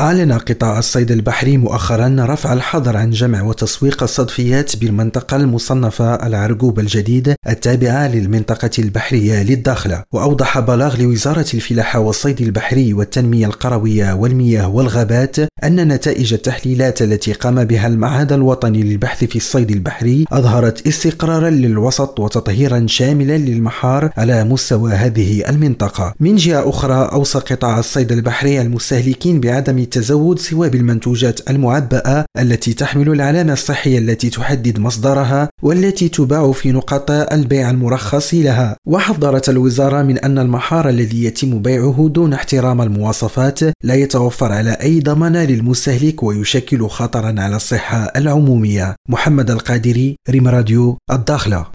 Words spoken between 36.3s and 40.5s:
في نقاط البيع المرخص لها. وحذرت الوزارة من أن